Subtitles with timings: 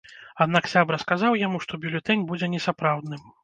[0.45, 3.35] Аднак сябра сказаў яму, што бюлетэнь будзе несапраўдным.